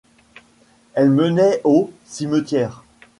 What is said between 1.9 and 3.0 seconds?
cimetière.